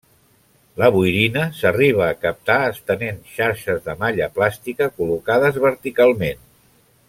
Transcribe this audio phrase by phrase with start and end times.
[0.83, 6.47] La boirina s'arriba a captar estenent xarxes de malla plàstica col·locades verticalment.